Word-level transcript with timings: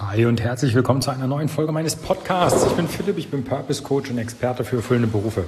Hi 0.00 0.26
und 0.26 0.40
herzlich 0.40 0.76
willkommen 0.76 1.02
zu 1.02 1.10
einer 1.10 1.26
neuen 1.26 1.48
Folge 1.48 1.72
meines 1.72 1.96
Podcasts. 1.96 2.64
Ich 2.66 2.72
bin 2.74 2.86
Philipp, 2.86 3.18
ich 3.18 3.32
bin 3.32 3.42
Purpose 3.42 3.82
Coach 3.82 4.12
und 4.12 4.18
Experte 4.18 4.62
für 4.62 4.76
erfüllende 4.76 5.08
Berufe. 5.08 5.42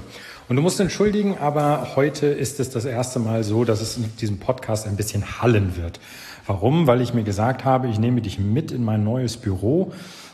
Und 0.49 0.57
du 0.57 0.63
musst 0.63 0.81
entschuldigen, 0.81 1.39
aber 1.39 1.95
heute 1.95 2.27
ist 2.27 2.59
es 2.59 2.69
das 2.69 2.85
erste 2.85 3.21
Mal 3.21 3.45
so, 3.45 3.63
dass 3.63 3.81
es 3.81 3.97
in 3.97 4.11
diesem 4.17 4.41
Podcast 4.41 4.89
ein 4.89 4.97
bisschen 4.97 5.41
hallen 5.41 5.77
wird. 5.77 6.01
Warum? 6.49 6.89
Weil 6.89 7.01
ich 7.01 7.15
mir 7.15 7.23
gesagt 7.23 7.65
habe, 7.65 7.87
ich 7.87 8.01
nehme 8.01 8.23
dich 8.23 8.41
mit 8.41 8.73
in 8.73 8.83
mein 8.83 9.05
neues 9.05 9.37
Büro 9.37 9.93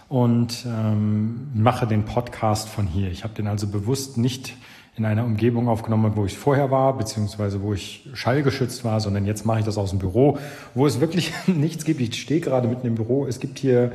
und 0.08 0.64
ähm, 0.64 1.48
mache 1.52 1.86
den 1.86 2.06
Podcast 2.06 2.70
von 2.70 2.86
hier. 2.86 3.10
Ich 3.10 3.22
habe 3.22 3.34
den 3.34 3.46
also 3.46 3.66
bewusst 3.66 4.16
nicht 4.16 4.54
in 4.96 5.04
einer 5.04 5.24
Umgebung 5.24 5.68
aufgenommen, 5.68 6.12
wo 6.16 6.24
ich 6.24 6.38
vorher 6.38 6.70
war, 6.70 6.96
beziehungsweise 6.96 7.62
wo 7.62 7.74
ich 7.74 8.08
schallgeschützt 8.14 8.82
war, 8.82 9.00
sondern 9.00 9.26
jetzt 9.26 9.44
mache 9.44 9.58
ich 9.58 9.64
das 9.64 9.76
aus 9.76 9.90
dem 9.90 9.98
Büro, 9.98 10.38
wo 10.74 10.86
es 10.86 11.00
wirklich 11.00 11.32
nichts 11.46 11.84
gibt. 11.84 12.00
Ich 12.00 12.20
stehe 12.20 12.40
gerade 12.40 12.66
mitten 12.66 12.86
im 12.86 12.94
Büro. 12.94 13.26
Es 13.26 13.38
gibt 13.38 13.58
hier 13.58 13.93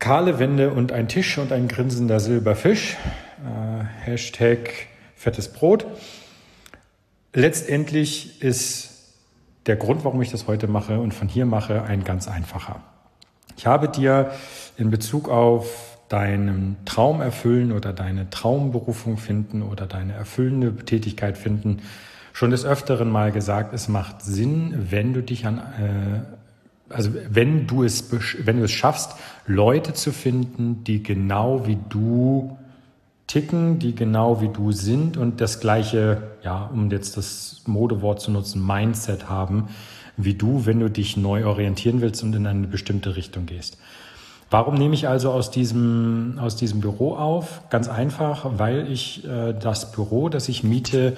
kahle 0.00 0.40
Wände 0.40 0.70
und 0.70 0.90
ein 0.90 1.06
Tisch 1.06 1.38
und 1.38 1.52
ein 1.52 1.68
grinsender 1.68 2.18
Silberfisch. 2.18 2.96
Äh, 3.44 3.84
Hashtag 4.04 4.88
fettes 5.14 5.52
Brot. 5.52 5.86
Letztendlich 7.32 8.42
ist 8.42 9.14
der 9.66 9.76
Grund, 9.76 10.04
warum 10.04 10.20
ich 10.20 10.32
das 10.32 10.48
heute 10.48 10.66
mache 10.66 10.98
und 10.98 11.14
von 11.14 11.28
hier 11.28 11.46
mache, 11.46 11.84
ein 11.84 12.02
ganz 12.02 12.26
einfacher. 12.26 12.80
Ich 13.56 13.66
habe 13.66 13.88
dir 13.88 14.32
in 14.76 14.90
Bezug 14.90 15.28
auf 15.28 15.91
deinen 16.12 16.76
Traum 16.84 17.22
erfüllen 17.22 17.72
oder 17.72 17.94
deine 17.94 18.28
Traumberufung 18.28 19.16
finden 19.16 19.62
oder 19.62 19.86
deine 19.86 20.12
erfüllende 20.12 20.76
Tätigkeit 20.76 21.38
finden, 21.38 21.78
schon 22.34 22.50
des 22.50 22.66
Öfteren 22.66 23.10
mal 23.10 23.32
gesagt, 23.32 23.72
es 23.72 23.88
macht 23.88 24.20
Sinn, 24.22 24.88
wenn 24.90 25.14
du 25.14 25.22
dich 25.22 25.46
an, 25.46 25.58
äh, 25.58 26.92
also 26.92 27.10
wenn 27.30 27.66
du 27.66 27.82
es, 27.82 28.10
wenn 28.44 28.58
du 28.58 28.64
es 28.64 28.72
schaffst, 28.72 29.12
Leute 29.46 29.94
zu 29.94 30.12
finden, 30.12 30.84
die 30.84 31.02
genau 31.02 31.66
wie 31.66 31.78
du 31.88 32.58
ticken, 33.26 33.78
die 33.78 33.94
genau 33.94 34.42
wie 34.42 34.48
du 34.48 34.72
sind 34.72 35.16
und 35.16 35.40
das 35.40 35.60
gleiche, 35.60 36.22
ja, 36.42 36.66
um 36.66 36.90
jetzt 36.90 37.16
das 37.16 37.62
Modewort 37.66 38.20
zu 38.20 38.30
nutzen, 38.30 38.66
Mindset 38.66 39.30
haben, 39.30 39.68
wie 40.18 40.34
du, 40.34 40.66
wenn 40.66 40.80
du 40.80 40.90
dich 40.90 41.16
neu 41.16 41.46
orientieren 41.46 42.02
willst 42.02 42.22
und 42.22 42.34
in 42.34 42.46
eine 42.46 42.66
bestimmte 42.66 43.16
Richtung 43.16 43.46
gehst. 43.46 43.78
Warum 44.52 44.74
nehme 44.74 44.94
ich 44.94 45.08
also 45.08 45.30
aus 45.30 45.50
diesem, 45.50 46.38
aus 46.38 46.56
diesem 46.56 46.82
Büro 46.82 47.14
auf? 47.14 47.62
Ganz 47.70 47.88
einfach, 47.88 48.44
weil 48.58 48.92
ich 48.92 49.26
äh, 49.26 49.54
das 49.54 49.92
Büro, 49.92 50.28
das 50.28 50.50
ich 50.50 50.62
miete, 50.62 51.16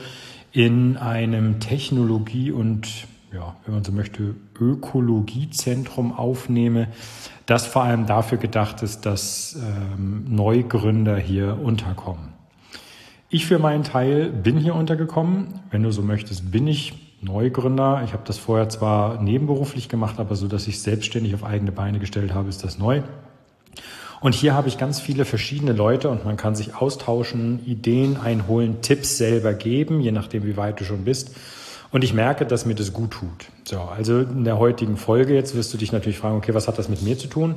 in 0.53 0.97
einem 0.97 1.59
Technologie- 1.59 2.53
und, 2.53 2.87
ja, 3.33 3.57
wenn 3.65 3.75
man 3.75 3.83
so 3.83 3.91
möchte, 3.91 4.37
Ökologiezentrum 4.61 6.13
aufnehme, 6.13 6.87
das 7.45 7.67
vor 7.67 7.83
allem 7.83 8.07
dafür 8.07 8.39
gedacht 8.39 8.85
ist, 8.85 9.05
dass 9.05 9.59
ähm, 9.61 10.27
Neugründer 10.29 11.17
hier 11.17 11.59
unterkommen. 11.61 12.35
Ich 13.31 13.47
für 13.47 13.59
meinen 13.59 13.83
Teil 13.83 14.31
bin 14.31 14.59
hier 14.59 14.77
untergekommen. 14.77 15.49
Wenn 15.73 15.83
du 15.83 15.91
so 15.91 16.03
möchtest, 16.03 16.53
bin 16.53 16.69
ich 16.69 17.04
Neugründer. 17.25 18.03
Ich 18.05 18.13
habe 18.13 18.23
das 18.25 18.39
vorher 18.39 18.69
zwar 18.69 19.21
nebenberuflich 19.21 19.89
gemacht, 19.89 20.19
aber 20.19 20.37
so, 20.37 20.47
dass 20.47 20.69
ich 20.69 20.81
selbstständig 20.81 21.35
auf 21.35 21.45
eigene 21.45 21.73
Beine 21.73 21.99
gestellt 21.99 22.35
habe, 22.35 22.49
ist 22.49 22.63
das 22.63 22.79
neu. 22.79 23.03
Und 24.21 24.35
hier 24.35 24.55
habe 24.55 24.69
ich 24.69 24.79
ganz 24.79 25.01
viele 25.01 25.25
verschiedene 25.25 25.73
Leute 25.73 26.09
und 26.09 26.25
man 26.25 26.37
kann 26.37 26.55
sich 26.55 26.75
austauschen, 26.75 27.61
Ideen 27.67 28.17
einholen, 28.17 28.81
Tipps 28.81 29.19
selber 29.19 29.53
geben, 29.53 30.01
je 30.01 30.13
nachdem, 30.13 30.45
wie 30.45 30.57
weit 30.57 30.81
du 30.81 30.85
schon 30.85 31.05
bist. 31.05 31.37
Und 31.91 32.03
ich 32.03 32.15
merke, 32.15 32.47
dass 32.47 32.67
mir 32.67 32.75
das 32.75 32.93
gut 32.93 33.13
tut. 33.13 33.47
So, 33.65 33.81
also 33.81 34.21
in 34.21 34.45
der 34.45 34.59
heutigen 34.59 34.97
Folge 34.97 35.35
jetzt 35.35 35.55
wirst 35.55 35.75
du 35.75 35.79
dich 35.79 35.93
natürlich 35.93 36.19
fragen, 36.19 36.37
okay, 36.37 36.55
was 36.55 36.67
hat 36.69 36.79
das 36.79 36.89
mit 36.89 37.03
mir 37.03 37.19
zu 37.19 37.29
tun? 37.29 37.55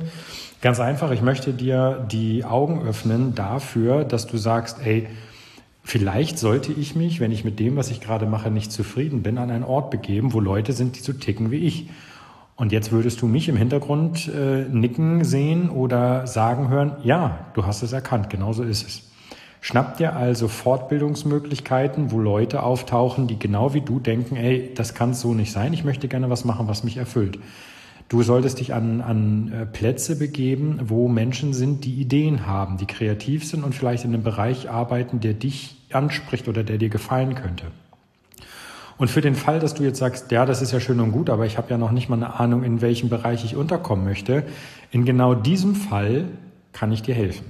Ganz 0.60 0.78
einfach, 0.78 1.10
ich 1.10 1.22
möchte 1.22 1.52
dir 1.52 2.06
die 2.12 2.44
Augen 2.44 2.86
öffnen 2.86 3.34
dafür, 3.34 4.04
dass 4.04 4.26
du 4.26 4.36
sagst, 4.36 4.78
ey, 4.84 5.08
vielleicht 5.88 6.38
sollte 6.38 6.70
ich 6.70 6.94
mich, 6.94 7.18
wenn 7.18 7.32
ich 7.32 7.44
mit 7.44 7.58
dem, 7.58 7.76
was 7.76 7.90
ich 7.90 8.02
gerade 8.02 8.26
mache, 8.26 8.50
nicht 8.50 8.70
zufrieden 8.70 9.22
bin, 9.22 9.38
an 9.38 9.50
einen 9.50 9.64
Ort 9.64 9.90
begeben, 9.90 10.34
wo 10.34 10.40
Leute 10.40 10.74
sind, 10.74 10.96
die 10.96 11.00
so 11.00 11.14
ticken 11.14 11.50
wie 11.50 11.64
ich. 11.64 11.88
Und 12.56 12.72
jetzt 12.72 12.92
würdest 12.92 13.22
du 13.22 13.26
mich 13.26 13.48
im 13.48 13.56
Hintergrund 13.56 14.28
äh, 14.28 14.64
nicken 14.68 15.24
sehen 15.24 15.70
oder 15.70 16.26
sagen 16.26 16.68
hören, 16.68 16.96
ja, 17.04 17.46
du 17.54 17.64
hast 17.64 17.82
es 17.82 17.94
erkannt, 17.94 18.28
genauso 18.28 18.64
ist 18.64 18.86
es. 18.86 19.02
Schnapp 19.62 19.96
dir 19.96 20.14
also 20.14 20.46
Fortbildungsmöglichkeiten, 20.46 22.12
wo 22.12 22.18
Leute 22.18 22.64
auftauchen, 22.64 23.26
die 23.26 23.38
genau 23.38 23.72
wie 23.72 23.80
du 23.80 23.98
denken, 23.98 24.36
ey, 24.36 24.70
das 24.74 24.92
kann 24.94 25.14
so 25.14 25.32
nicht 25.32 25.52
sein, 25.52 25.72
ich 25.72 25.84
möchte 25.84 26.06
gerne 26.06 26.28
was 26.28 26.44
machen, 26.44 26.68
was 26.68 26.84
mich 26.84 26.98
erfüllt. 26.98 27.38
Du 28.08 28.22
solltest 28.22 28.58
dich 28.58 28.72
an, 28.72 29.02
an 29.02 29.52
äh, 29.52 29.66
Plätze 29.66 30.16
begeben, 30.18 30.80
wo 30.84 31.08
Menschen 31.08 31.52
sind, 31.52 31.84
die 31.84 31.94
Ideen 31.94 32.46
haben, 32.46 32.78
die 32.78 32.86
kreativ 32.86 33.46
sind 33.46 33.64
und 33.64 33.74
vielleicht 33.74 34.04
in 34.04 34.14
einem 34.14 34.22
Bereich 34.22 34.70
arbeiten, 34.70 35.20
der 35.20 35.34
dich 35.34 35.76
anspricht 35.92 36.48
oder 36.48 36.64
der 36.64 36.78
dir 36.78 36.88
gefallen 36.88 37.34
könnte. 37.34 37.66
Und 38.96 39.10
für 39.10 39.20
den 39.20 39.34
Fall, 39.34 39.60
dass 39.60 39.74
du 39.74 39.84
jetzt 39.84 39.98
sagst, 39.98 40.32
ja, 40.32 40.46
das 40.46 40.62
ist 40.62 40.72
ja 40.72 40.80
schön 40.80 41.00
und 41.00 41.12
gut, 41.12 41.30
aber 41.30 41.46
ich 41.46 41.56
habe 41.58 41.70
ja 41.70 41.78
noch 41.78 41.92
nicht 41.92 42.08
mal 42.08 42.16
eine 42.16 42.40
Ahnung, 42.40 42.64
in 42.64 42.80
welchem 42.80 43.10
Bereich 43.10 43.44
ich 43.44 43.54
unterkommen 43.54 44.04
möchte, 44.04 44.44
in 44.90 45.04
genau 45.04 45.34
diesem 45.34 45.74
Fall 45.74 46.24
kann 46.72 46.90
ich 46.90 47.02
dir 47.02 47.14
helfen. 47.14 47.44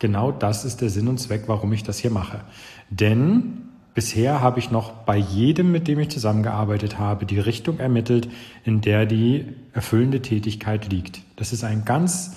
Genau 0.00 0.32
das 0.32 0.64
ist 0.64 0.80
der 0.80 0.90
Sinn 0.90 1.08
und 1.08 1.18
Zweck, 1.18 1.42
warum 1.46 1.72
ich 1.72 1.82
das 1.82 1.98
hier 1.98 2.10
mache. 2.10 2.40
Denn 2.88 3.63
bisher 3.94 4.40
habe 4.40 4.58
ich 4.58 4.70
noch 4.70 4.90
bei 4.90 5.16
jedem, 5.16 5.72
mit 5.72 5.88
dem 5.88 6.00
ich 6.00 6.10
zusammengearbeitet 6.10 6.98
habe, 6.98 7.26
die 7.26 7.38
Richtung 7.38 7.78
ermittelt, 7.78 8.28
in 8.64 8.80
der 8.80 9.06
die 9.06 9.46
erfüllende 9.72 10.20
Tätigkeit 10.20 10.90
liegt. 10.90 11.22
Das 11.36 11.52
ist 11.52 11.64
ein 11.64 11.84
ganz 11.84 12.36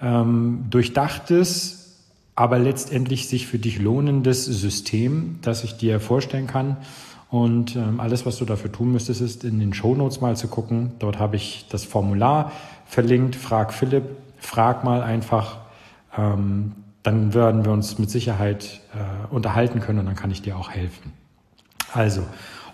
ähm, 0.00 0.66
durchdachtes, 0.70 1.96
aber 2.36 2.58
letztendlich 2.58 3.28
sich 3.28 3.46
für 3.46 3.58
dich 3.58 3.78
lohnendes 3.78 4.44
System, 4.44 5.38
das 5.42 5.64
ich 5.64 5.76
dir 5.76 6.00
vorstellen 6.00 6.46
kann. 6.46 6.76
Und 7.30 7.74
ähm, 7.74 7.98
alles, 7.98 8.26
was 8.26 8.36
du 8.36 8.44
dafür 8.44 8.70
tun 8.70 8.92
müsstest, 8.92 9.20
ist 9.20 9.44
in 9.44 9.58
den 9.58 9.72
Shownotes 9.72 10.20
mal 10.20 10.36
zu 10.36 10.48
gucken. 10.48 10.92
Dort 10.98 11.18
habe 11.18 11.36
ich 11.36 11.66
das 11.68 11.84
Formular 11.84 12.52
verlinkt. 12.86 13.34
Frag 13.34 13.72
Philipp, 13.72 14.04
frag 14.38 14.84
mal 14.84 15.02
einfach. 15.02 15.58
Ähm, 16.16 16.72
dann 17.04 17.34
werden 17.34 17.64
wir 17.64 17.70
uns 17.70 17.98
mit 17.98 18.10
Sicherheit 18.10 18.80
äh, 18.94 19.32
unterhalten 19.32 19.78
können 19.78 20.00
und 20.00 20.06
dann 20.06 20.16
kann 20.16 20.30
ich 20.30 20.42
dir 20.42 20.56
auch 20.56 20.70
helfen. 20.70 21.12
Also, 21.92 22.22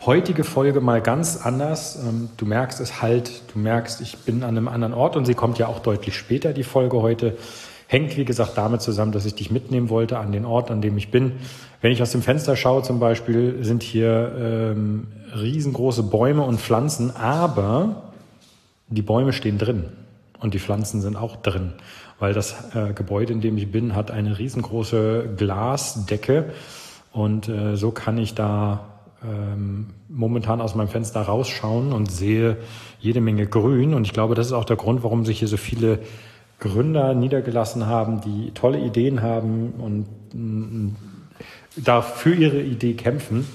heutige 0.07 0.45
Folge 0.45 0.81
mal 0.81 1.03
ganz 1.03 1.37
anders. 1.45 1.99
Ähm, 2.03 2.31
du 2.37 2.47
merkst 2.47 2.81
es 2.81 3.03
halt, 3.03 3.43
du 3.53 3.59
merkst, 3.59 4.01
ich 4.01 4.19
bin 4.19 4.45
an 4.45 4.51
einem 4.51 4.69
anderen 4.69 4.95
Ort 4.95 5.17
und 5.17 5.25
sie 5.25 5.35
kommt 5.35 5.59
ja 5.59 5.67
auch 5.67 5.81
deutlich 5.81 6.17
später, 6.17 6.53
die 6.55 6.63
Folge 6.63 7.03
heute. 7.03 7.37
Hängt, 7.89 8.17
wie 8.17 8.25
gesagt, 8.25 8.57
damit 8.57 8.83
zusammen, 8.83 9.11
dass 9.11 9.27
ich 9.27 9.35
dich 9.35 9.51
mitnehmen 9.51 9.89
wollte 9.89 10.17
an 10.21 10.31
den 10.31 10.45
Ort, 10.45 10.71
an 10.71 10.81
dem 10.81 10.97
ich 10.97 11.11
bin. 11.11 11.33
Wenn 11.81 11.91
ich 11.91 12.01
aus 12.01 12.13
dem 12.13 12.23
Fenster 12.23 12.55
schaue 12.55 12.85
zum 12.85 13.01
Beispiel, 13.01 13.65
sind 13.65 13.83
hier 13.83 14.33
ähm, 14.39 15.09
riesengroße 15.35 16.05
Bäume 16.05 16.43
und 16.43 16.61
Pflanzen, 16.61 17.11
aber 17.17 18.13
die 18.87 19.03
Bäume 19.03 19.33
stehen 19.33 19.59
drin 19.59 19.87
und 20.41 20.55
die 20.55 20.59
Pflanzen 20.59 21.01
sind 21.01 21.17
auch 21.17 21.37
drin, 21.37 21.75
weil 22.19 22.33
das 22.33 22.75
äh, 22.75 22.93
Gebäude, 22.93 23.33
in 23.33 23.41
dem 23.41 23.57
ich 23.57 23.71
bin, 23.71 23.95
hat 23.95 24.11
eine 24.11 24.39
riesengroße 24.39 25.35
Glasdecke. 25.37 26.53
Und 27.13 27.49
äh, 27.49 27.77
so 27.77 27.91
kann 27.91 28.19
ich 28.19 28.35
da 28.35 28.87
ähm, 29.23 29.89
momentan 30.09 30.61
aus 30.61 30.75
meinem 30.75 30.89
Fenster 30.89 31.23
rausschauen 31.23 31.93
und 31.93 32.11
sehe 32.11 32.57
jede 33.01 33.21
Menge 33.21 33.47
Grün. 33.47 33.95
Und 33.95 34.07
ich 34.07 34.13
glaube, 34.13 34.35
das 34.35 34.47
ist 34.47 34.53
auch 34.53 34.65
der 34.65 34.77
Grund, 34.77 35.03
warum 35.03 35.25
sich 35.25 35.39
hier 35.41 35.49
so 35.49 35.57
viele 35.57 36.01
Gründer 36.59 37.15
niedergelassen 37.15 37.87
haben, 37.87 38.21
die 38.21 38.53
tolle 38.53 38.79
Ideen 38.79 39.23
haben 39.23 39.73
und 39.79 40.07
mm, 40.33 40.97
da 41.77 42.03
für 42.03 42.35
ihre 42.35 42.61
Idee 42.61 42.95
kämpfen. 42.95 43.47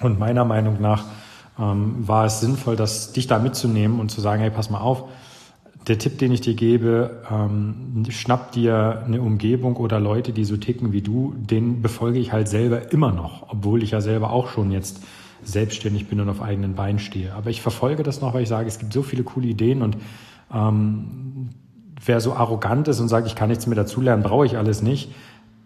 Und 0.00 0.18
meiner 0.18 0.44
Meinung 0.44 0.80
nach 0.80 1.04
ähm, 1.58 2.06
war 2.06 2.26
es 2.26 2.40
sinnvoll, 2.40 2.76
das, 2.76 3.12
dich 3.12 3.26
da 3.26 3.38
mitzunehmen 3.38 4.00
und 4.00 4.10
zu 4.10 4.20
sagen, 4.20 4.40
hey, 4.40 4.50
pass 4.50 4.70
mal 4.70 4.80
auf, 4.80 5.04
der 5.86 5.98
Tipp, 5.98 6.18
den 6.18 6.32
ich 6.32 6.40
dir 6.40 6.54
gebe, 6.54 7.22
ähm, 7.30 8.04
schnapp 8.08 8.52
dir 8.52 9.02
eine 9.06 9.20
Umgebung 9.20 9.76
oder 9.76 10.00
Leute, 10.00 10.32
die 10.32 10.44
so 10.44 10.56
ticken 10.56 10.92
wie 10.92 11.02
du, 11.02 11.34
den 11.36 11.80
befolge 11.80 12.18
ich 12.18 12.32
halt 12.32 12.48
selber 12.48 12.92
immer 12.92 13.12
noch, 13.12 13.46
obwohl 13.50 13.82
ich 13.82 13.92
ja 13.92 14.00
selber 14.00 14.30
auch 14.30 14.48
schon 14.48 14.72
jetzt 14.72 15.02
selbstständig 15.44 16.08
bin 16.08 16.20
und 16.20 16.28
auf 16.28 16.42
eigenen 16.42 16.74
Beinen 16.74 16.98
stehe. 16.98 17.34
Aber 17.34 17.50
ich 17.50 17.62
verfolge 17.62 18.02
das 18.02 18.20
noch, 18.20 18.34
weil 18.34 18.42
ich 18.42 18.48
sage, 18.48 18.66
es 18.66 18.78
gibt 18.78 18.92
so 18.92 19.02
viele 19.02 19.22
coole 19.22 19.46
Ideen 19.46 19.82
und 19.82 19.96
ähm, 20.52 21.50
wer 22.04 22.20
so 22.20 22.32
arrogant 22.32 22.88
ist 22.88 22.98
und 22.98 23.08
sagt, 23.08 23.28
ich 23.28 23.36
kann 23.36 23.48
nichts 23.48 23.66
mehr 23.68 23.76
dazulernen, 23.76 24.24
brauche 24.24 24.46
ich 24.46 24.56
alles 24.56 24.82
nicht. 24.82 25.12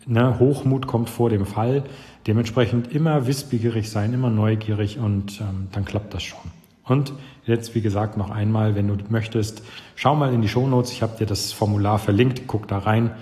Ne? 0.07 0.39
Hochmut 0.39 0.87
kommt 0.87 1.09
vor 1.09 1.31
dem 1.31 1.47
Fall. 1.47 1.85
Dementsprechend 2.27 2.93
immer 2.93 3.27
wissbegierig 3.27 3.89
sein, 3.91 4.13
immer 4.13 4.29
neugierig 4.29 4.99
und 4.99 5.41
ähm, 5.41 5.69
dann 5.73 5.87
klappt 5.87 6.13
das 6.13 6.23
schon. 6.23 6.60
Und 6.91 7.13
jetzt, 7.47 7.77
wie 7.77 7.83
gesagt, 7.83 8.17
noch 8.17 8.31
einmal, 8.31 8.75
wenn 8.75 8.89
du 8.89 8.97
möchtest, 9.11 9.63
schau 9.95 10.17
mal 10.17 10.35
in 10.35 10.43
die 10.43 10.49
Shownotes. 10.49 10.91
Ich 10.91 11.03
habe 11.03 11.17
dir 11.17 11.27
das 11.27 11.53
Formular 11.53 12.01
verlinkt, 12.01 12.49
guck 12.49 12.67
da 12.67 12.79
rein 12.79 13.13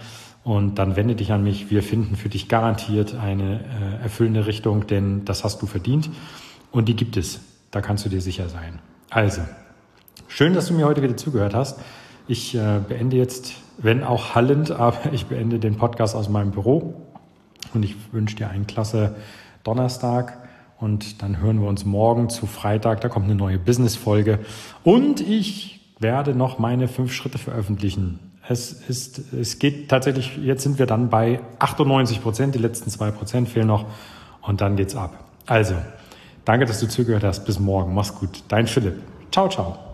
und 0.43 0.77
dann 0.79 0.97
wende 0.97 1.15
dich 1.15 1.33
an 1.33 1.45
mich. 1.45 1.71
Wir 1.71 1.83
finden 1.83 2.17
für 2.17 2.31
dich 2.31 2.49
garantiert 2.49 3.15
eine 3.15 3.61
äh, 3.61 4.03
erfüllende 4.03 4.47
Richtung, 4.47 4.87
denn 4.87 5.27
das 5.27 5.45
hast 5.45 5.61
du 5.61 5.67
verdient 5.67 6.09
und 6.71 6.89
die 6.89 6.97
gibt 6.97 7.19
es. 7.19 7.41
Da 7.71 7.83
kannst 7.83 8.07
du 8.07 8.09
dir 8.09 8.23
sicher 8.23 8.49
sein. 8.49 8.79
Also, 9.11 9.43
schön, 10.29 10.55
dass 10.55 10.69
du 10.69 10.73
mir 10.73 10.87
heute 10.87 11.03
wieder 11.03 11.19
zugehört 11.19 11.55
hast. 11.55 11.79
Ich 12.27 12.55
äh, 12.55 12.81
beende 12.89 13.19
jetzt, 13.19 13.53
wenn 13.77 14.03
auch 14.03 14.35
hallend, 14.35 14.71
aber 14.81 15.13
ich 15.13 15.27
beende 15.27 15.59
den 15.59 15.77
Podcast 15.77 16.17
aus 16.17 16.31
meinem 16.31 16.53
Büro 16.53 16.95
und 17.75 17.85
ich 17.85 17.97
wünsche 18.13 18.35
dir 18.35 18.49
einen 18.49 18.67
klasse 18.67 19.17
Donnerstag 19.63 20.48
und 20.81 21.23
dann 21.23 21.41
hören 21.41 21.61
wir 21.61 21.69
uns 21.69 21.85
morgen 21.85 22.29
zu 22.29 22.47
Freitag. 22.47 23.01
Da 23.01 23.09
kommt 23.09 23.27
eine 23.27 23.35
neue 23.35 23.59
Business-Folge 23.59 24.41
und 24.85 25.21
ich 25.21 25.81
werde 25.99 26.35
noch 26.35 26.59
meine 26.59 26.89
fünf 26.89 27.13
Schritte 27.13 27.39
veröffentlichen. 27.39 28.21
Es 28.49 28.73
ist, 28.73 29.33
es 29.33 29.59
geht 29.59 29.91
tatsächlich, 29.91 30.39
jetzt 30.39 30.63
sind 30.63 30.79
wir 30.79 30.87
dann 30.87 31.11
bei 31.11 31.41
98 31.59 32.23
Prozent, 32.23 32.55
die 32.55 32.59
letzten 32.59 32.89
zwei 32.91 33.11
Prozent 33.11 33.49
fehlen 33.49 33.67
noch 33.67 33.85
und 34.41 34.61
dann 34.61 34.77
geht's 34.77 34.97
ab. 34.97 35.25
Also, 35.47 35.75
danke, 36.45 36.65
dass 36.65 36.81
du 36.81 36.89
zugehört 36.89 37.25
hast. 37.25 37.45
Bis 37.45 37.59
morgen. 37.59 37.95
Mach's 37.95 38.15
gut. 38.15 38.43
Dein 38.49 38.67
Philipp. 38.67 39.03
Ciao, 39.31 39.49
ciao. 39.49 39.88